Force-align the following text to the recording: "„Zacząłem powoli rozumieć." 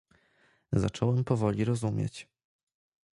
"„Zacząłem 0.71 1.23
powoli 1.23 1.65
rozumieć." 1.65 2.27